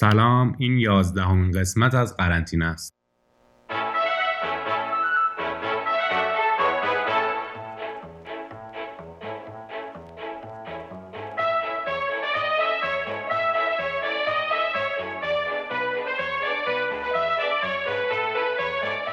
سلام 0.00 0.56
این 0.58 0.78
یازدهمین 0.78 1.50
قسمت 1.50 1.94
از 1.94 2.16
قرنطینه 2.16 2.64
است. 2.64 2.94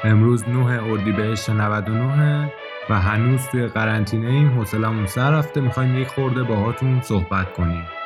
امروز 0.03 0.49
9 0.49 0.83
اردیبهشت 0.83 1.49
99 1.49 2.51
و 2.89 2.99
هنوز 2.99 3.47
توی 3.47 3.67
قرنطینه 3.67 4.27
ایم. 4.27 4.49
حوصلمون 4.49 5.05
سر 5.05 5.31
رفته. 5.31 5.61
می‌خوایم 5.61 6.01
یک 6.01 6.07
خورده 6.07 6.43
باهاتون 6.43 7.01
صحبت 7.01 7.53
کنیم. 7.53 7.96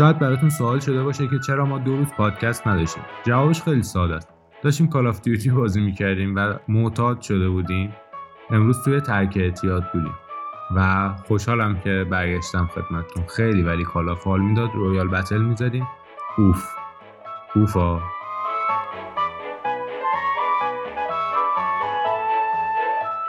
شاید 0.00 0.18
براتون 0.18 0.48
سوال 0.48 0.80
شده 0.80 1.02
باشه 1.02 1.28
که 1.28 1.38
چرا 1.38 1.66
ما 1.66 1.78
دو 1.78 1.96
روز 1.96 2.06
پادکست 2.16 2.66
نداشتیم. 2.66 3.02
جوابش 3.24 3.62
خیلی 3.62 3.82
ساده 3.82 4.14
است. 4.14 4.28
داشتیم 4.62 4.88
Call 4.88 5.06
of 5.06 5.20
Duty 5.20 5.50
بازی 5.50 5.80
می‌کردیم 5.80 6.36
و 6.36 6.54
معتاد 6.68 7.20
شده 7.20 7.48
بودیم. 7.48 7.94
امروز 8.50 8.84
توی 8.84 9.00
ترک 9.00 9.36
اعتیاد 9.36 9.92
بودیم. 9.92 10.14
و 10.76 11.10
خوشحالم 11.28 11.80
که 11.80 12.06
برگشتم 12.10 12.66
خدمتتون. 12.66 13.24
خیلی 13.36 13.62
ولی 13.62 13.84
Call 13.84 14.14
of 14.14 14.27
حال 14.27 14.40
می‌داد. 14.40 14.70
royal 14.74 15.08
battle 15.08 15.38
می‌زدیم. 15.38 15.88
اوف. 16.38 16.68
اوفا 17.56 18.00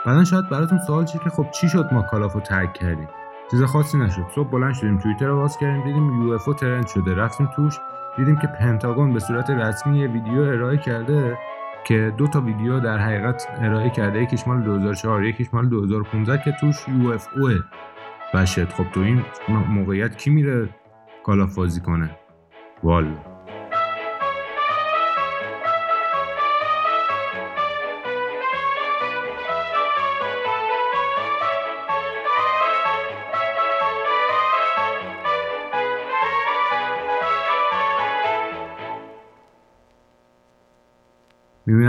بعدا 0.06 0.24
شاید 0.24 0.48
براتون 0.48 0.78
سوال 0.78 1.04
چیه 1.04 1.20
که 1.24 1.30
خب 1.30 1.46
چی 1.50 1.68
شد 1.68 1.88
ما 1.92 2.02
Call 2.02 2.24
of 2.24 2.35
و 2.35 2.40
ترک 2.40 2.74
کردیم؟ 2.74 3.08
چیز 3.52 3.62
خاصی 3.62 3.98
نشد. 3.98 4.26
صبح 4.34 4.48
بلند 4.48 4.74
شدیم 4.74 4.98
توییتر 4.98 5.26
رو 5.26 5.36
باز 5.36 5.58
کردیم 5.58 5.84
دیدیم 5.84 6.22
UFO 6.22 6.44
trend 6.44 6.86
شده. 6.86 7.14
رفتیم 7.14 7.46
توش 7.46 7.78
دیدیم 8.16 8.36
که 8.36 8.46
پنتاگون 8.46 9.12
به 9.12 9.20
صورت 9.20 9.50
رسمی 9.50 9.98
یه 9.98 10.08
ویدیو 10.08 10.40
ارائه 10.40 10.76
کرده 10.76 11.38
که 11.84 12.14
دو 12.16 12.26
تا 12.26 12.40
ویدیو 12.40 12.80
در 12.80 12.98
حقیقت 12.98 13.48
ارائه 13.58 13.90
کرده. 13.90 14.22
یکیش 14.22 14.48
مال 14.48 14.62
2004 14.62 15.24
یکیش 15.24 15.54
مال 15.54 15.68
2015 15.68 16.42
که 16.44 16.52
توش 16.60 16.88
UFO 16.88 17.28
اه 17.36 17.58
و 18.34 18.46
خب 18.46 18.90
تو 18.92 19.00
این 19.00 19.22
موقعیت 19.68 20.18
کی 20.18 20.30
میره 20.30 20.68
Call 21.24 21.44
of 21.44 21.54
بازی 21.54 21.80
کنه؟ 21.80 22.10
والا. 22.82 23.31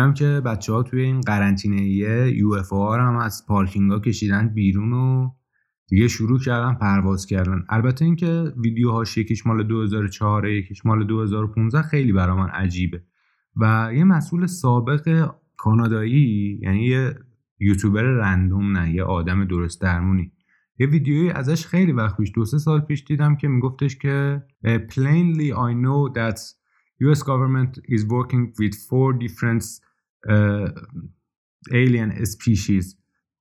می‌بینم 0.08 0.14
که 0.14 0.42
بچه 0.42 0.74
ها 0.74 0.84
توی 0.84 1.02
این 1.02 1.22
قرنطینه 1.22 1.82
یو 2.38 2.54
اف 2.54 2.74
هم 2.74 3.16
از 3.16 3.46
پارکینگ 3.48 3.92
ها 3.92 4.00
کشیدن 4.00 4.48
بیرون 4.48 4.94
و 4.94 5.32
دیگه 5.88 6.08
شروع 6.08 6.40
کردن 6.40 6.74
پرواز 6.74 7.26
کردن. 7.26 7.66
البته 7.70 8.06
اینکه 8.06 8.54
ویدیوهاش 8.64 9.18
یکیش 9.18 9.48
مال 9.48 9.64
2004 9.64 10.48
یکیش 10.48 10.86
مال 10.86 11.08
2015 11.08 11.82
خیلی 11.82 12.14
برا 12.14 12.36
من 12.36 12.50
عجیبه. 12.50 13.04
و 13.56 13.92
یه 13.94 14.04
مسئول 14.04 14.46
سابق 14.46 15.32
کانادایی 15.58 16.60
یعنی 16.62 16.86
یه 16.86 17.16
یوتیوبر 17.60 18.04
رندوم 18.04 18.78
نه 18.78 18.94
یه 18.94 19.04
آدم 19.04 19.46
درست 19.46 19.82
درمونی. 19.82 20.32
یه 20.80 20.88
ویدیویی 20.88 21.30
ازش 21.30 21.66
خیلی 21.66 21.92
وقت 21.92 22.18
پیش 22.18 22.32
دو 22.36 22.46
سه 22.46 22.58
سال 22.58 22.82
پیش 22.82 23.04
دیدم 23.04 23.36
که 23.36 23.48
میگفتش 23.48 23.98
که 23.98 24.44
plainly 24.66 25.50
I 25.52 25.74
know 25.84 26.14
that 26.16 26.40
US 27.10 27.22
government 27.22 27.80
is 27.96 28.06
working 28.06 28.54
with 28.60 28.76
four 28.90 29.14
different 29.14 29.64
alien 31.70 32.26
species. 32.26 32.96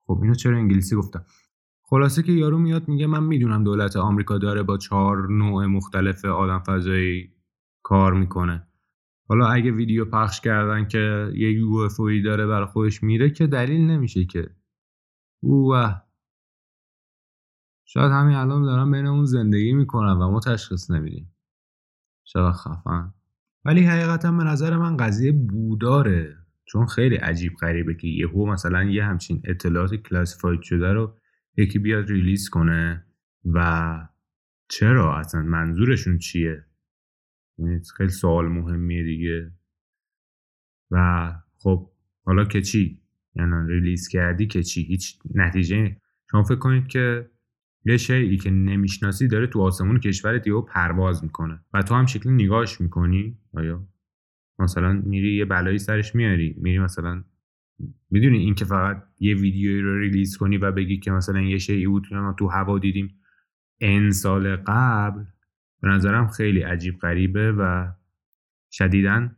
خب 0.06 0.18
اینو 0.22 0.34
چرا 0.34 0.56
انگلیسی 0.56 0.96
گفتم؟ 0.96 1.24
خلاصه 1.82 2.22
که 2.22 2.32
یارو 2.32 2.58
میاد 2.58 2.88
میگه 2.88 3.06
من 3.06 3.24
می‌دونم 3.24 3.64
دولت 3.64 3.96
آمریکا 3.96 4.38
داره 4.38 4.62
با 4.62 4.76
چهار 4.76 5.28
نوع 5.28 5.66
مختلف 5.66 6.24
آدم 6.24 6.58
فضایی 6.58 7.32
کار 7.82 8.12
می‌کنه. 8.14 8.66
حالا 9.28 9.46
اگه 9.48 9.70
ویدیو 9.70 10.04
پخش 10.04 10.40
کردن 10.40 10.88
که 10.88 11.32
یه 11.34 11.52
یو 11.52 11.88
داره 12.24 12.46
برای 12.46 12.66
خودش 12.66 13.02
میره 13.02 13.30
که 13.30 13.46
دلیل 13.46 13.80
نمیشه 13.80 14.24
که. 14.24 14.50
اوه. 15.40 15.94
شاید 17.84 18.12
همین 18.12 18.34
الان 18.36 18.62
دارم 18.62 18.90
بین 18.90 19.06
اون 19.06 19.24
زندگی 19.24 19.72
می‌کنم 19.72 20.18
و 20.20 20.30
ما 20.30 20.40
تشخیص 20.40 20.90
نمیدیم. 20.90 21.34
شاید 22.24 22.54
خفن. 22.54 23.14
ولی 23.64 23.84
حقیقتا 23.84 24.32
به 24.32 24.44
نظر 24.44 24.76
من 24.76 24.96
قضیه 24.96 25.32
بوداره. 25.32 26.41
چون 26.64 26.86
خیلی 26.86 27.16
عجیب 27.16 27.52
غریبه 27.60 27.94
که 27.94 28.08
یهو 28.08 28.46
مثلا 28.46 28.84
یه 28.84 29.04
همچین 29.04 29.42
اطلاعات 29.44 29.94
classified 29.94 30.62
شده 30.62 30.92
رو 30.92 31.18
یکی 31.56 31.78
بیاد 31.78 32.08
release 32.08 32.48
کنه 32.48 33.06
و 33.44 34.08
چرا 34.68 35.18
اصلا 35.18 35.42
منظورشون 35.42 36.18
چیه؟ 36.18 36.64
یعنی 37.58 37.80
خیلی 37.96 38.08
سوال 38.10 38.48
مهمیه 38.48 39.02
دیگه. 39.02 39.52
و 40.90 41.28
خب 41.58 41.90
حالا 42.24 42.44
که 42.44 42.62
چی؟ 42.62 43.02
یعنی 43.34 43.68
release 43.68 44.08
کردی 44.08 44.46
که 44.46 44.62
چی؟ 44.62 44.82
هیچ 44.82 45.18
نتیجه 45.34 45.96
شما 46.30 46.42
فکر 46.42 46.58
کنید 46.58 46.86
که 46.86 47.30
یه 47.84 47.96
شیعی 47.96 48.36
که 48.36 48.50
نمی‌شناسی 48.50 49.28
داره 49.28 49.46
تو 49.46 49.60
آسمون 49.60 50.00
کشور 50.00 50.38
دیو 50.38 50.60
پرواز 50.60 51.24
می‌کنه 51.24 51.60
و 51.74 51.82
تو 51.82 51.94
هم 51.94 52.06
شکلی 52.06 52.32
نگاهش 52.32 52.80
می‌کنی؟ 52.80 53.38
آیا؟ 53.54 53.88
مثلا 54.58 54.92
میری 54.92 55.36
یه 55.36 55.44
بلایی 55.44 55.78
سرش 55.78 56.14
میاری 56.14 56.56
میری 56.58 56.78
مثلا 56.78 57.24
می‌دونی 58.10 58.38
این 58.38 58.54
که 58.54 58.64
فقط 58.64 59.02
یه 59.18 59.34
ویدیویی 59.34 59.80
رو 59.80 59.98
ریلیز 59.98 60.36
کنی 60.36 60.56
و 60.58 60.72
بگی 60.72 60.98
که 60.98 61.10
مثلا 61.10 61.40
یه 61.40 61.58
شیعی 61.58 61.86
بود 61.86 62.14
ما 62.14 62.32
تو 62.32 62.48
هوا 62.48 62.78
دیدیم 62.78 63.20
ان 63.80 64.10
سال 64.10 64.56
قبل 64.56 65.24
به 65.80 65.88
نظرم 65.88 66.28
خیلی 66.28 66.60
عجیب 66.60 66.98
غریبه 66.98 67.52
و 67.52 67.92
شدیدا 68.70 69.28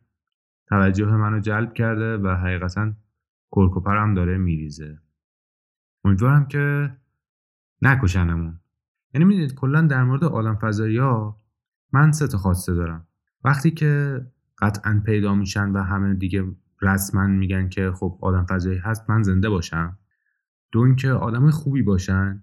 توجه 0.66 1.06
منو 1.06 1.40
جلب 1.40 1.74
کرده 1.74 2.16
و 2.16 2.28
حقیقتا 2.28 2.92
کرکوپرم 3.52 4.14
داره 4.14 4.38
میریزه. 4.38 4.98
امیدوارم 6.04 6.46
که 6.46 6.90
نکشنمون. 7.82 8.60
یعنی 9.14 9.24
می‌دونید 9.24 9.54
کلا 9.54 9.80
در 9.80 10.04
مورد 10.04 10.24
عالم 10.24 10.56
فضایی 10.56 10.98
ها 10.98 11.40
من 11.92 12.12
سه 12.12 12.26
تا 12.28 12.38
خواسته 12.38 12.74
دارم. 12.74 13.06
وقتی 13.44 13.70
که 13.70 14.20
قطعا 14.64 15.02
پیدا 15.06 15.34
میشن 15.34 15.70
و 15.70 15.82
همه 15.82 16.14
دیگه 16.14 16.44
رسما 16.82 17.26
میگن 17.26 17.68
که 17.68 17.92
خب 17.92 18.18
آدم 18.20 18.44
فضایی 18.44 18.78
هست 18.78 19.10
من 19.10 19.22
زنده 19.22 19.50
باشم. 19.50 19.98
دو 20.72 20.80
اینکه 20.80 21.10
آدم 21.10 21.50
خوبی 21.50 21.82
باشن 21.82 22.42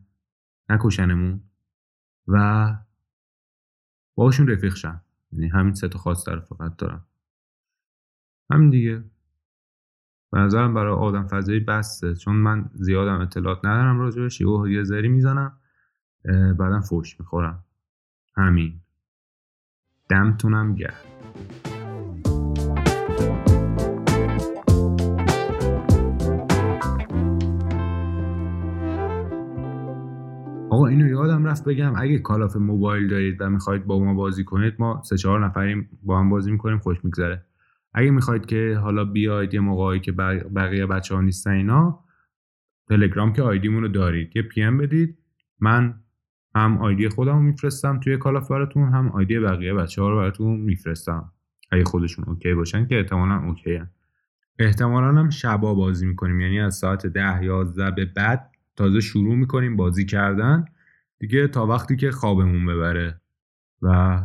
نکشنمون 0.69 1.41
و 2.27 2.75
باشون 4.15 4.47
رفیق 4.47 4.75
شن 4.75 5.01
یعنی 5.31 5.47
همین 5.47 5.73
سه 5.73 5.87
تا 5.87 5.99
خواسته 5.99 6.31
رو 6.31 6.41
فقط 6.41 6.75
دارم. 6.77 7.05
همین 8.51 8.69
دیگه. 8.69 9.03
به 10.31 10.39
نظرم 10.39 10.73
برای 10.73 10.93
آدم 10.93 11.27
فضایی 11.27 11.59
بسته. 11.59 12.15
چون 12.15 12.35
من 12.35 12.69
زیادم 12.73 13.21
اطلاعات 13.21 13.65
ندارم 13.65 13.99
راجبش 13.99 14.41
یه 14.41 14.47
یه 14.67 14.83
ذری 14.83 15.07
می‌زنم 15.07 15.57
بعدم 16.59 16.81
فوش 16.81 17.19
می‌خورم. 17.19 17.63
همین. 18.35 18.81
دمتونم 20.09 20.75
گرد 20.75 21.05
آقا 30.71 30.87
اینو 30.87 31.07
یادم 31.07 31.45
رفت 31.45 31.63
بگم 31.63 31.93
اگه 31.95 32.19
کالاف 32.19 32.55
موبایل 32.55 33.07
دارید 33.07 33.41
و 33.41 33.49
می‌خواید 33.49 33.85
با 33.85 33.99
ما 33.99 34.13
بازی 34.13 34.43
کنید 34.43 34.73
ما 34.79 35.01
سه 35.05 35.17
چهار 35.17 35.45
نفریم 35.45 35.89
با 36.03 36.19
هم 36.19 36.29
بازی 36.29 36.51
می‌کنیم 36.51 36.79
خوش 36.79 37.05
میگذره. 37.05 37.45
اگه 37.93 38.11
می‌خواید 38.11 38.45
که 38.45 38.79
حالا 38.81 39.05
بیاید 39.05 39.53
یه 39.53 39.59
موقعی 39.59 39.99
که 39.99 40.11
بقیه 40.55 40.85
بچه 40.85 41.15
ها 41.15 41.21
نیستن 41.21 41.51
اینا 41.51 41.99
تلگرام 42.89 43.33
که 43.33 43.41
ID 43.41 43.58
مون 43.58 43.83
رو 43.83 43.87
دارید. 43.87 44.35
یه 44.35 44.41
PM 44.41 44.77
بدید. 44.77 45.17
من 45.59 45.99
هم 46.55 46.77
ID 46.77 47.09
خودم 47.09 47.35
رو 47.35 47.41
میفرستم 47.41 47.99
توی 47.99 48.17
Call 48.17 48.40
of 48.40 48.51
براتون 48.51 48.89
هم 48.89 49.09
ID 49.09 49.39
بقیه 49.39 49.73
بچه 49.73 50.01
ها 50.01 50.09
رو 50.09 50.17
براتون 50.17 50.59
میفرستم. 50.59 51.31
اگه 51.71 51.83
خودشون 51.83 52.25
OK 52.25 52.53
باشن 52.53 52.87
که 52.87 52.97
احتمالا 52.97 53.43
OK 53.47 53.75
هن. 53.75 53.89
احتمالا 54.59 55.07
هم 55.07 55.29
شبا 55.29 55.73
بازی 55.73 56.05
می‌کنیم 56.05 56.41
یعنی 56.41 56.59
از 56.59 56.75
ساعت 56.75 57.07
ده 57.07 57.43
یازده 57.43 57.91
به 57.91 58.05
بعد 58.05 58.50
تازه 58.75 58.99
شروع 58.99 59.35
می‌کنیم 59.35 59.75
بازی 59.75 60.05
کردن. 60.05 60.65
دیگه 61.19 61.47
تا 61.47 61.65
وقتی 61.65 61.95
که 61.95 62.11
خوابمون 62.11 62.65
ببره. 62.65 63.21
و 63.81 64.19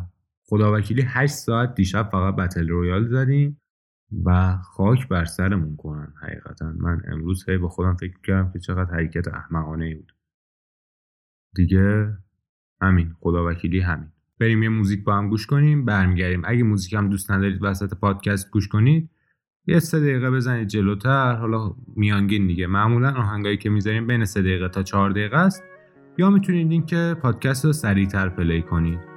خداوکیلی 0.45 1.03
8 1.03 1.35
ساعت 1.35 1.75
دیشب 1.75 2.09
فقط 2.13 2.37
بتل 2.37 2.69
رویال 2.69 3.09
زدیم 3.09 3.61
و 4.25 4.57
خاک 4.57 5.09
بر 5.09 5.25
سرمون 5.25 5.77
کنن 5.77 6.15
حقیقتا. 6.23 6.73
من 6.77 7.03
امروز 7.09 7.49
هی 7.49 7.59
با 7.59 7.69
خودم 7.69 7.95
فکر 7.95 8.21
کردم 8.25 8.53
که 8.53 8.59
چقدر 8.59 8.95
حرکت 8.95 9.29
احمقانه 9.29 9.95
بود. 9.95 10.13
دیگه 11.55 12.17
همین 12.81 13.15
خداوکیلی 13.21 13.81
همین. 13.81 14.13
بریم 14.39 14.63
یه 14.63 14.69
موزیک 14.69 15.05
با 15.05 15.17
هم 15.17 15.29
گوش 15.29 15.47
کنیم 15.47 15.85
برمیگردیم. 15.85 16.43
اگه 16.45 16.63
موزیک 16.63 16.93
هم 16.93 17.09
دوست 17.09 17.31
ندارید 17.31 17.59
وسط 17.63 17.95
پادکست 17.95 18.51
گوش 18.51 18.69
کنید 18.69 19.11
یه 19.67 19.79
سه 19.79 20.01
دقیقه 20.01 20.31
بزنید 20.31 20.69
جلوتر. 20.69 21.33
حالا 21.33 21.75
میانگین 21.97 22.47
دیگه. 22.47 22.67
معمولا 22.67 23.11
آهنگایی 23.11 23.57
که 23.57 23.71
می‌ذاریم 23.71 24.07
بین 24.07 24.25
سه 24.25 24.41
دقیقه 24.41 24.69
تا 24.69 24.83
چهار 24.83 25.11
دقیقه 25.11 25.37
است. 25.37 25.65
یا 26.19 26.31
می‌تونید 26.31 26.73
این 26.73 26.87
که 26.87 27.17
پادکست 27.23 27.65
رو 27.65 27.73
سریعتر 27.73 28.29
پلی 28.29 28.63
کنید. 28.63 29.16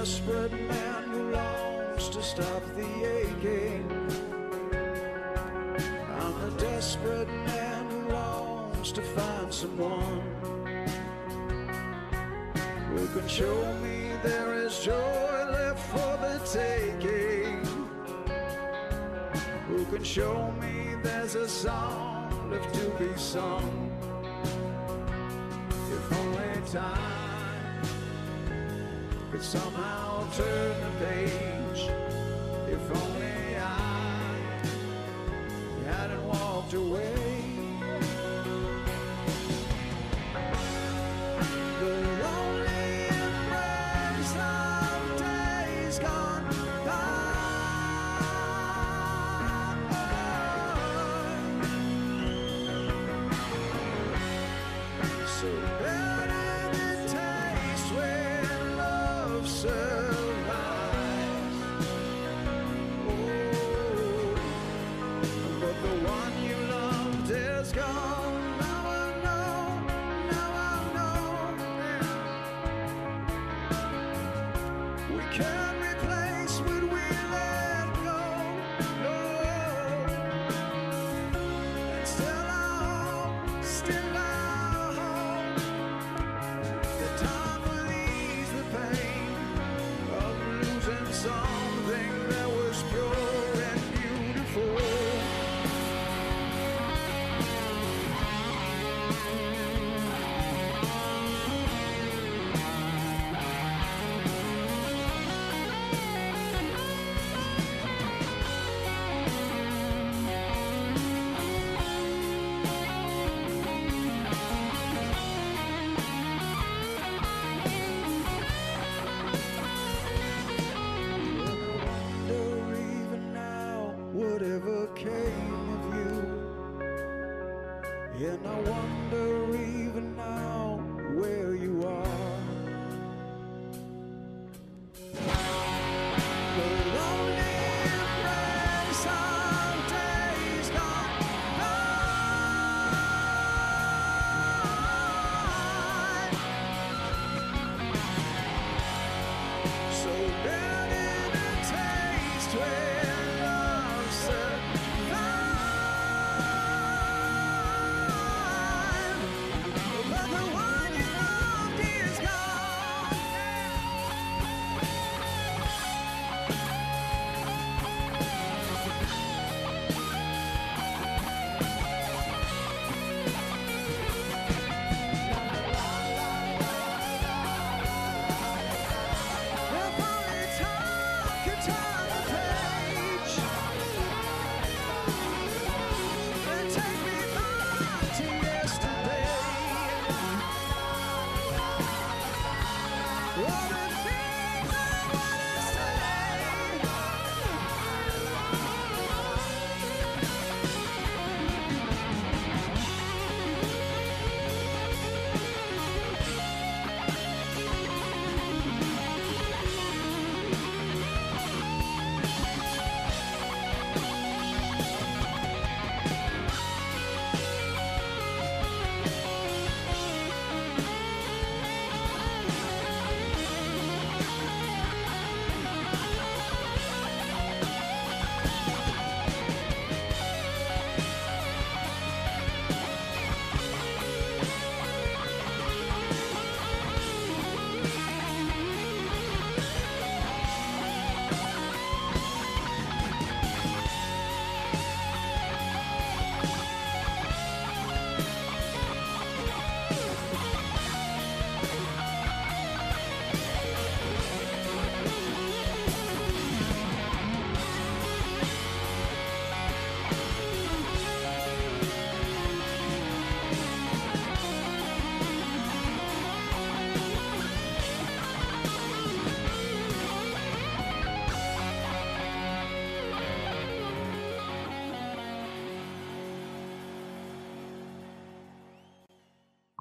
Desperate 0.00 0.52
man 0.52 1.02
who 1.10 1.30
longs 1.30 2.08
to 2.08 2.22
stop 2.22 2.62
the 2.74 2.88
aching. 3.18 3.84
I'm 6.18 6.36
a 6.48 6.50
desperate 6.58 7.28
man 7.28 7.90
who 7.90 8.08
longs 8.08 8.92
to 8.92 9.02
find 9.02 9.52
someone 9.52 10.22
who 12.88 13.06
can 13.08 13.28
show 13.28 13.74
me 13.82 14.12
there 14.22 14.54
is 14.54 14.80
joy 14.80 15.32
left 15.56 15.82
for 15.92 16.12
the 16.24 16.40
taking. 16.50 17.60
Who 19.68 19.84
can 19.84 20.02
show 20.02 20.50
me 20.62 20.94
there's 21.02 21.34
a 21.34 21.46
song 21.46 22.50
left 22.50 22.74
to 22.74 22.88
be 22.98 23.14
sung. 23.18 23.92
If 25.92 26.12
only 26.20 26.70
time 26.72 27.19
could 29.30 29.42
somehow 29.42 30.26
turn 30.32 30.74
the 30.80 31.04
page. 31.06 31.88
If 32.68 32.96
only 32.96 33.29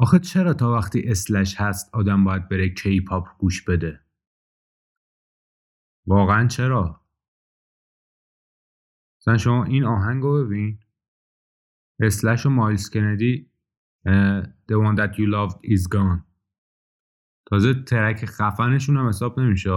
آخه 0.01 0.19
چرا 0.19 0.53
تا 0.53 0.73
وقتی 0.73 1.01
اسلش 1.05 1.55
هست 1.61 1.95
آدم 1.95 2.23
باید 2.23 2.49
بره 2.49 2.69
کی 2.69 3.01
پاپ 3.01 3.37
گوش 3.37 3.63
بده؟ 3.63 3.99
واقعا 6.07 6.47
چرا؟ 6.47 7.05
مثلا 9.21 9.37
شما 9.37 9.63
این 9.63 9.83
آهنگ 9.83 10.23
رو 10.23 10.45
ببین. 10.45 10.79
اسلش 11.99 12.45
و 12.45 12.49
مایلز 12.49 12.89
کندی 12.89 13.51
The 14.69 14.75
one 14.75 14.95
that 14.95 15.13
you 15.17 15.27
loved 15.27 15.59
is 15.63 15.87
gone. 15.95 16.21
تازه 17.45 17.83
ترک 17.83 18.25
خفنشون 18.25 18.97
هم 18.97 19.07
حساب 19.07 19.39
نمیشه 19.39 19.69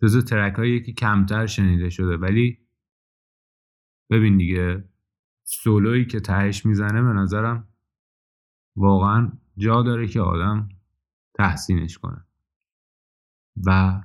تازه 0.00 0.22
ترک 0.22 0.54
هایی 0.54 0.82
که 0.82 0.92
کمتر 0.92 1.46
شنیده 1.46 1.90
شده. 1.90 2.16
ولی 2.16 2.58
ببین 4.10 4.36
دیگه 4.36 4.88
سولویی 5.42 6.04
که 6.04 6.20
تهش 6.20 6.66
می‌زنه 6.66 7.02
به 7.02 7.12
نظرم 7.12 7.71
واقعا 8.76 9.32
جا 9.56 9.82
داره 9.82 10.06
که 10.06 10.20
آدم 10.20 10.68
تحسینش 11.34 11.98
کنه. 11.98 12.24
و 13.66 14.00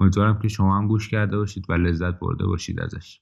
امیدوارم 0.00 0.38
که 0.38 0.48
شما 0.48 0.78
هم 0.78 0.88
گوش 0.88 1.08
کرده 1.08 1.36
باشید 1.36 1.64
و 1.68 1.72
لذت 1.72 2.18
برده 2.18 2.46
باشید 2.46 2.80
ازش. 2.80 3.20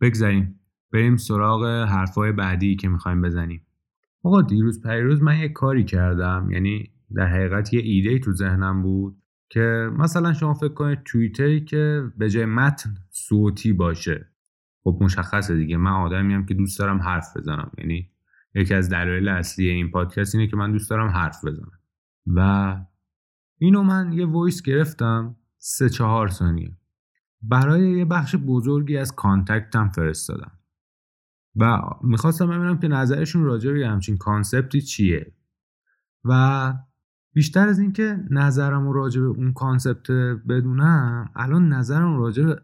بگذاریم 0.00 0.60
بریم 0.92 1.16
سراغ 1.16 1.64
حرفای 1.64 2.32
بعدی 2.32 2.76
که 2.76 2.88
می‌خوایم 2.88 3.22
بزنیم. 3.22 3.66
آقا 4.22 4.42
دیروز 4.42 4.82
پریروز 4.82 5.22
من 5.22 5.38
یه 5.38 5.48
کاری 5.48 5.84
کردم 5.84 6.48
یعنی 6.50 6.90
در 7.14 7.26
حقیقت 7.26 7.74
یه 7.74 7.80
ایده 7.80 8.18
تو 8.18 8.32
ذهنم 8.32 8.82
بود 8.82 9.22
که 9.48 9.90
مثلا 9.98 10.32
شما 10.32 10.54
فکر 10.54 10.74
کنید 10.74 11.02
توییتری 11.04 11.64
که 11.64 12.02
به 12.16 12.30
جای 12.30 12.44
متن 12.44 12.94
صوتی 13.10 13.72
باشه. 13.72 14.30
خب 14.84 14.98
مشخصه 15.00 15.56
دیگه 15.56 15.76
من 15.76 15.90
آدمی 15.90 16.34
هم 16.34 16.46
که 16.46 16.54
دوست 16.54 16.78
دارم 16.78 17.02
حرف 17.02 17.36
بزنم. 17.36 17.70
یعنی 17.78 18.09
یکی 18.54 18.74
از 18.74 18.88
دلایل 18.88 19.28
اصلی 19.28 19.68
این 19.68 19.90
پادکست 19.90 20.34
اینه 20.34 20.46
که 20.46 20.56
من 20.56 20.72
دوست 20.72 20.90
دارم 20.90 21.08
حرف 21.08 21.44
بزنم. 21.44 21.80
و 22.26 22.76
اینو 23.58 23.82
من 23.82 24.12
یه 24.12 24.26
voice 24.26 24.62
گرفتم 24.62 25.36
سه 25.58 25.88
چهار 25.88 26.28
ثانیه. 26.28 26.76
برای 27.42 27.90
یه 27.90 28.04
بخش 28.04 28.36
بزرگی 28.46 28.96
از 28.96 29.14
contact 29.14 29.79
م 29.79 29.88
فرستادم. 29.88 30.52
و 31.56 31.80
می‌خواستم 32.02 32.46
ببینم 32.46 32.78
که 32.78 32.88
نظرشون 32.88 33.44
راجع 33.44 33.72
به 33.72 33.88
همچین 33.88 34.16
concept 34.16 34.72
ی 34.72 34.80
چیه. 34.80 35.34
و 36.24 36.74
بیشتر 37.32 37.68
از 37.68 37.78
اینکه 37.78 38.18
نظرم 38.30 38.86
رو 38.86 38.92
راجع 38.92 39.20
به 39.20 39.26
اون 39.26 39.52
concept 39.52 40.10
بدونم 40.48 41.30
الان 41.34 41.68
نظرم 41.68 42.16
راجع 42.16 42.44
به 42.44 42.62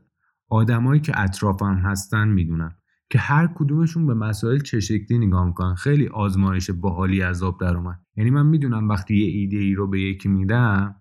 آدمایی 0.49 1.01
که 1.01 1.21
اطرافم 1.21 1.75
هستن 1.75 2.29
می‌دونم. 2.29 2.77
که 3.11 3.19
هر 3.19 3.49
کدومشون 3.55 4.07
به 4.07 4.15
مسائل 4.15 4.59
چه 4.59 4.81
شکلی 4.81 5.19
نگاه 5.19 5.47
می‌کنن. 5.47 5.75
خیلی 5.75 6.09
آزمایش 6.09 6.71
باحالی 6.71 7.23
آب 7.23 7.61
در 7.61 7.77
اومد. 7.77 8.01
یعنی 8.17 8.31
من 8.31 8.47
می‌دونم 8.47 8.89
وقتی 8.89 9.17
یه 9.17 9.27
ایده 9.27 9.57
ای 9.57 9.75
رو 9.75 9.87
به 9.87 10.01
یکی 10.01 10.29
میدم 10.29 10.97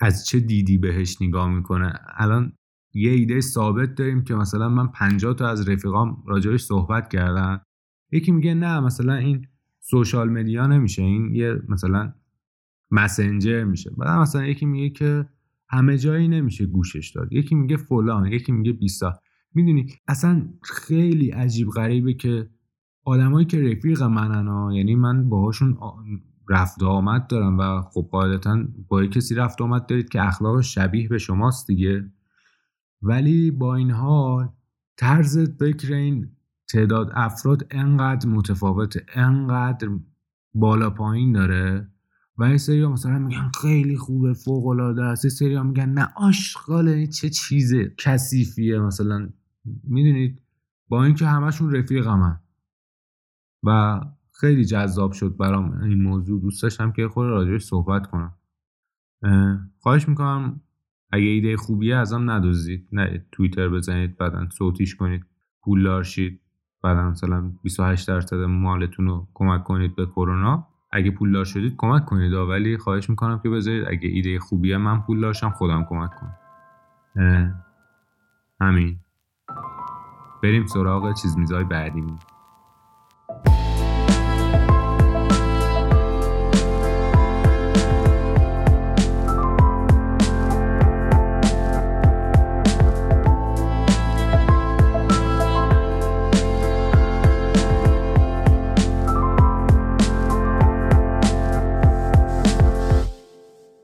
از 0.00 0.26
چه 0.26 0.40
دیدی 0.40 0.78
بهش 0.78 1.22
نگاه 1.22 1.48
می‌کنه؟ 1.54 1.92
الان 2.16 2.52
یه 2.94 3.10
ایده 3.10 3.40
ثابت 3.40 3.94
داریم 3.94 4.24
که 4.24 4.34
مثلا 4.34 4.68
من 4.68 4.86
50 4.86 5.34
تا 5.34 5.48
از 5.48 5.68
رفیقام 5.68 6.22
راجعش 6.26 6.62
صحبت 6.62 7.08
کردن. 7.08 7.60
یکی 8.12 8.32
میگه 8.32 8.54
نه 8.54 8.80
مثلا 8.80 9.14
این 9.14 9.46
سوشال 9.80 10.30
مدیا 10.30 10.66
نمیشه 10.66 11.02
این 11.02 11.34
یه 11.34 11.62
مثلا 11.68 12.12
مسنجر 12.90 13.64
میشه. 13.64 13.90
بعد 13.98 14.20
مثلا 14.20 14.46
یکی 14.46 14.66
میگه 14.66 14.90
که 14.90 15.28
همه 15.68 15.98
جایی 15.98 16.28
نمیشه 16.28 16.66
گوشش 16.66 17.12
داد. 17.14 17.32
یکی 17.32 17.54
میگه 17.54 17.76
فلان 17.76 18.26
یکی 18.26 18.52
میگه 18.52 18.72
بیسا 18.72 19.20
می‌دونی 19.54 19.94
اصلا 20.08 20.48
خیلی 20.62 21.30
عجیب 21.30 21.68
غریبه 21.68 22.14
که 22.14 22.50
آدمایی 23.04 23.46
که 23.46 23.70
رفیق 23.70 24.02
منن 24.02 24.48
ها 24.48 24.72
یعنی 24.72 24.94
من 24.94 25.28
باهاشون 25.28 25.78
رفت 26.48 26.82
آمد 26.82 27.26
دارم 27.26 27.58
و 27.58 27.82
خب 27.82 28.08
قاعدتا 28.10 28.64
با 28.88 29.06
کسی 29.06 29.34
رفت 29.34 29.60
آمد 29.60 29.86
دارید 29.86 30.08
که 30.08 30.26
اخلاق 30.26 30.60
شبیه 30.60 31.08
به 31.08 31.18
شماست 31.18 31.66
دیگه. 31.66 32.10
ولی 33.02 33.50
با 33.50 33.74
این 33.74 33.90
حال 33.90 34.48
طرز 34.96 35.38
فکر 35.58 35.94
این 35.94 36.28
تعداد 36.72 37.10
افراد 37.14 37.66
انقدر 37.70 38.28
متفاوته 38.28 39.06
انقدر 39.14 39.88
بالا 40.54 40.90
پایین 40.90 41.32
داره 41.32 41.88
و 42.38 42.50
یه 42.50 42.56
سری 42.56 42.86
مثلا 42.86 43.18
میگن 43.18 43.50
خیلی 43.62 43.96
خوبه 43.96 44.34
فوق 44.34 44.66
العاده 44.66 45.02
است. 45.02 45.24
یه 45.24 45.30
سری 45.30 45.62
میگن 45.62 45.88
نه 45.88 46.08
آشغاله 46.16 47.06
چه 47.06 47.30
چیزه 47.30 47.94
کثیفیه 47.98 48.78
مثلا. 48.78 49.28
می‌دونید؟ 49.64 50.42
با 50.88 51.04
اینکه 51.04 51.26
همشون 51.26 51.74
رفیقمن. 51.74 52.40
و 53.62 54.00
خیلی 54.40 54.64
جذاب 54.64 55.12
شد 55.12 55.36
برام 55.36 55.82
این 55.82 56.02
موضوع. 56.02 56.40
دوست 56.40 56.62
داشتم 56.62 56.92
که 56.92 57.08
خود 57.08 57.26
راجعش 57.26 57.64
صحبت 57.64 58.06
کنم. 58.06 58.34
اه، 59.22 59.58
خواهش 59.78 60.08
می‌کنم 60.08 60.60
اگه 61.12 61.26
ایده 61.26 61.56
خوبیه 61.56 61.96
ازم 61.96 62.30
ندوزید 62.30 62.88
نه 62.92 63.26
توییتر 63.32 63.68
بزنید 63.68 64.16
بعدا 64.16 64.48
صوتیش 64.48 64.96
کنید 64.96 65.24
پولدار 65.62 66.02
شید 66.02 66.40
بعدا 66.82 67.10
مثلا 67.10 67.52
28 67.62 68.08
درصد 68.08 68.36
مالتون 68.36 69.06
رو 69.06 69.28
کمک 69.34 69.64
کنید 69.64 69.96
به 69.96 70.06
کرونا. 70.06 70.66
اگه 70.90 71.10
پولدار 71.10 71.44
شدید 71.44 71.74
کمک 71.76 72.04
کنید. 72.04 72.32
ولی 72.32 72.78
خواهش 72.78 73.10
می‌کنم 73.10 73.38
که 73.38 73.48
بذارید 73.48 73.84
اگه 73.88 74.08
ایده 74.08 74.38
خوبیه 74.38 74.76
من 74.76 75.00
پولدار 75.00 75.32
شم 75.32 75.50
خودم 75.50 75.84
کمک 75.88 76.10
کنم. 76.10 76.34
همین. 78.60 79.00
بریم 80.42 80.66
سراغ 80.66 81.14
چیز 81.14 81.38
میزای 81.38 81.64
بعدیمون 81.64 82.18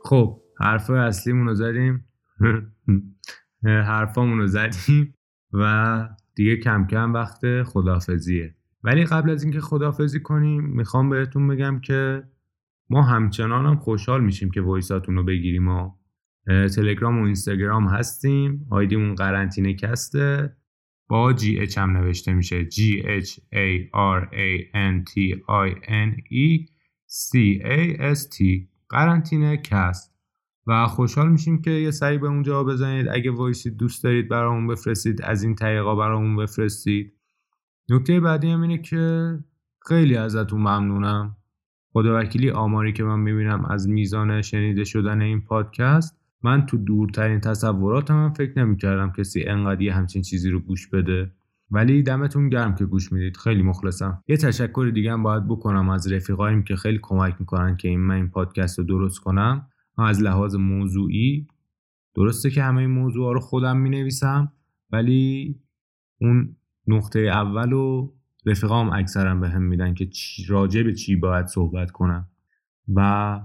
خب 0.04 0.40
حرف 0.60 0.90
اصلیمون 0.90 1.46
رو 1.46 1.54
زدیم. 1.54 2.08
حرفامون 3.64 4.38
رو 4.38 4.46
زدیم 4.46 5.14
و 5.52 6.08
دیگه 6.34 6.56
کم 6.56 6.86
کم 6.86 7.14
وقت 7.14 7.62
خدافزیه 7.62 8.54
ولی 8.84 9.04
قبل 9.04 9.30
از 9.30 9.42
اینکه 9.42 9.60
خدافزی 9.60 10.20
کنیم 10.20 10.64
می‌خوام 10.64 11.10
بهتون 11.10 11.48
بگم 11.48 11.80
که 11.80 12.22
ما 12.90 13.02
همچنان 13.02 13.66
هم 13.66 13.76
خوشحال 13.76 14.24
میشیم 14.24 14.50
که 14.50 14.60
وایساتون 14.60 15.16
رو 15.16 15.24
بگیریم 15.24 15.68
و 15.68 15.90
تلگرام 16.46 17.20
و 17.20 17.24
اینستاگرام 17.24 17.86
هستیم. 17.86 18.66
آیدیمون 18.70 19.14
قرنطینه 19.14 19.74
کسته. 19.74 20.56
با 21.08 21.32
جی 21.32 21.58
اچ 21.58 21.78
هم 21.78 21.96
نوشته 21.96 22.32
میشه. 22.32 22.64
G 22.64 22.78
H 23.02 23.30
A 23.52 23.90
R 23.94 24.28
A 24.32 24.72
N 24.74 25.04
T 25.10 25.34
I 25.48 25.88
N 25.88 26.16
E 26.32 26.66
C 27.06 27.62
A 27.64 27.98
S 28.14 28.20
T. 28.36 28.68
قرنطینه 28.88 29.56
cast. 29.56 30.13
و 30.66 30.86
خوشحال 30.86 31.28
میشیم 31.28 31.62
که 31.62 31.70
یه 31.70 31.90
سری 31.90 32.18
به 32.18 32.26
اونجا 32.26 32.64
بزنید. 32.64 33.08
اگه 33.08 33.30
voice 33.30 33.63
ی 33.63 33.70
دوست 33.70 34.04
دارید 34.04 34.28
برامون 34.28 34.66
بفرستید 34.66 35.22
از 35.22 35.42
این 35.42 35.54
طریقا 35.54 35.94
برامون 35.94 36.36
بفرستید. 36.36 37.12
نکته 37.90 38.20
بعدی 38.20 38.50
هم 38.50 38.62
اینه 38.62 38.78
که 38.78 39.38
خیلی 39.86 40.16
ازتون 40.16 40.60
ممنونم. 40.60 41.36
خدا 41.92 42.18
وکیلی 42.18 42.50
آماری 42.50 42.92
که 42.92 43.04
من 43.04 43.20
می‌بینم 43.20 43.64
از 43.64 43.88
میزان 43.88 44.42
شنیده 44.42 44.84
شدن 44.84 45.22
این 45.22 45.40
پادکست. 45.40 46.18
من 46.42 46.66
تو 46.66 46.76
دورترین 46.76 47.40
تصوراتم 47.40 48.14
هم 48.14 48.32
فکر 48.32 48.58
نمی‌کردم 48.58 49.12
کسی 49.18 49.42
انقدر 49.42 49.82
یه 49.82 49.94
همچین 49.94 50.22
چیزی 50.22 50.50
رو 50.50 50.60
گوش 50.60 50.88
بده. 50.88 51.32
ولی 51.70 52.02
دمتون 52.02 52.48
گرم 52.48 52.74
که 52.74 52.84
گوش 52.84 53.12
می‌دید. 53.12 53.36
خیلی 53.36 53.62
مخلصم. 53.62 54.22
یه 54.28 54.36
تشکر 54.36 54.90
دیگه 54.94 55.12
هم 55.12 55.22
باید 55.22 55.48
بکنم 55.48 55.90
از 55.90 56.12
رفیقایم 56.12 56.62
که 56.62 56.76
خیلی 56.76 56.98
کمک 57.02 57.34
می‌کنن 57.40 57.76
که 57.76 57.88
این 57.88 58.00
من 58.00 58.14
این 58.14 58.28
پادکست 58.28 58.78
رو 58.78 58.84
درست 58.84 59.20
کنم. 59.20 59.66
از 59.98 60.22
لحاظ 60.22 60.54
موضوعی. 60.54 61.46
درسته 62.14 62.50
که 62.50 62.62
همه 62.62 62.80
این 62.80 62.90
موضوع 62.90 63.34
رو 63.34 63.40
خودم 63.40 63.76
می 63.76 63.90
نویسم 63.90 64.52
ولی 64.92 65.54
اون 66.20 66.56
نقطه 66.86 67.18
اول 67.18 67.72
و 67.72 68.12
رفیقام 68.46 68.90
اکثرا 68.90 69.34
به 69.34 69.48
هم 69.48 69.62
میدن 69.62 69.94
که 69.94 70.08
راجع 70.48 70.82
به 70.82 70.94
چی 70.94 71.16
باید 71.16 71.46
صحبت 71.46 71.90
کنم. 71.90 72.28
و 72.94 73.40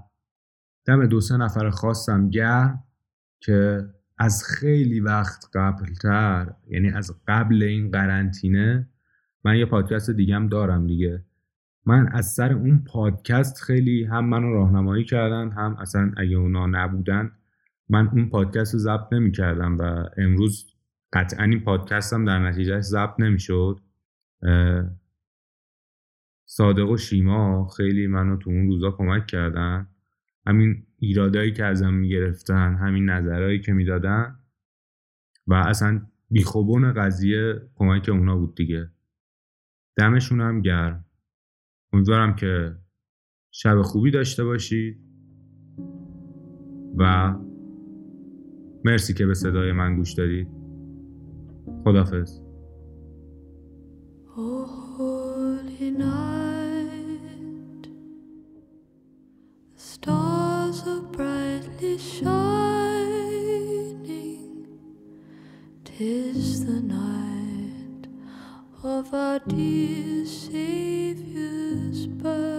دم 0.86 1.06
دو 1.06 1.22
سه 1.22 1.38
نفر 1.38 1.70
خواستم 1.70 2.30
گرم 2.30 2.84
که 3.40 3.86
از 4.18 4.44
خیلی 4.44 5.00
وقت 5.00 5.46
قبلتر 5.54 6.54
یعنی 6.68 6.90
از 6.90 7.12
قبل 7.28 7.64
این 7.64 7.92
قرنطینه 7.92 8.90
من 9.46 9.58
یه 9.58 9.66
پادکست 9.66 10.10
دیگم 10.10 10.48
دارم 10.48 10.88
دیگه. 10.88 11.26
من 11.86 12.08
از 12.12 12.34
سر 12.34 12.54
اون 12.54 12.84
پادکست 12.88 13.62
خیلی 13.62 14.04
هم 14.04 14.26
منو 14.26 14.54
راهنمایی 14.54 15.04
کردن 15.04 15.52
هم 15.52 15.78
اصلا 15.80 16.12
اگه 16.18 16.38
اونا 16.38 16.68
نبودن 16.68 17.32
من 17.90 18.08
اون 18.08 18.30
پادکست 18.30 18.74
رو 18.74 18.80
ضبط 18.80 19.14
نمی 19.14 19.32
کردم 19.32 19.78
و 19.78 20.06
امروز 20.18 20.66
قطعا 21.14 21.44
این 21.44 21.60
پادکست 21.60 22.14
هم 22.14 22.26
در 22.26 22.40
نتیجه 22.40 22.82
ضبط 22.82 23.20
نمی 23.20 23.40
شد 23.40 23.80
صادق 26.46 26.90
و 26.90 26.98
شیما 26.98 27.68
خیلی 27.68 28.08
منو 28.08 28.38
تو 28.38 28.50
اون 28.50 28.68
روزا 28.68 28.92
کمک 28.92 29.28
کردن. 29.28 29.88
همین 30.48 30.86
ایرادایی 30.98 31.54
که 31.54 31.66
ازم 31.66 31.94
می‌گرفتن 31.94 32.76
همین 32.76 33.10
نظرهایی 33.10 33.60
که 33.60 33.74
می‌دادن 33.74 34.40
و 35.48 35.54
اصلا 35.54 36.02
بیخوبون 36.32 36.94
قضیه 36.94 37.62
کمک 37.76 38.10
اونا 38.10 38.38
بود 38.38 38.56
دیگه. 38.56 38.90
دمشون 39.98 40.42
هم 40.42 40.62
گرم. 40.62 41.06
امیدوارم 41.94 42.36
که 42.36 42.76
شب 43.52 43.82
خوبی 43.82 44.12
داشته 44.12 44.44
باشید 44.44 45.00
و 46.98 47.34
مرسی 48.86 49.14
که 49.14 49.26
به 49.26 49.34
صدای 49.34 49.72
من 49.72 49.96
گوش 49.96 50.14
دادید 50.14 50.48
خدافز 51.84 52.42
oh, 54.38 54.90
Shining, 62.20 63.48
tis 65.84 66.64
the 66.64 66.82
night. 66.82 67.39
of 68.84 69.14
our 69.14 69.40
dear 69.40 70.26
Savior's 70.26 72.08
birth. 72.08 72.59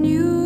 new 0.00 0.39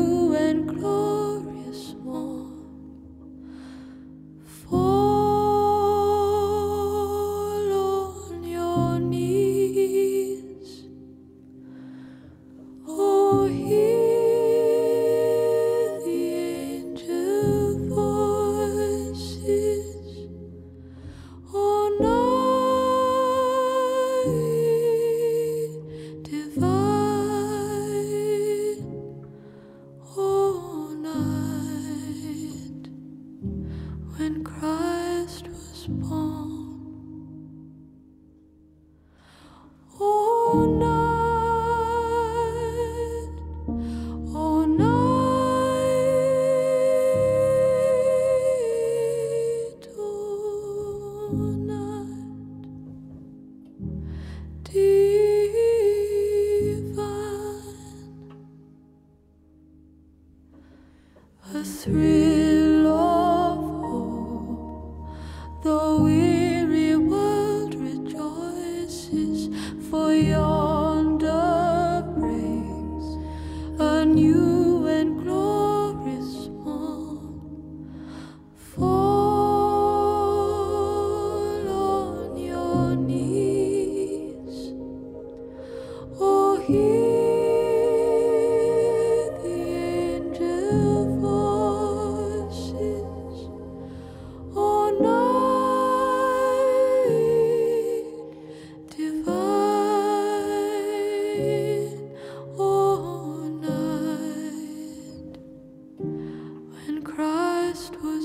when 34.16 34.44
Christ 34.44 35.48
was 35.48 35.86
born. 35.88 36.23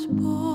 was 0.10 0.24
born. 0.24 0.49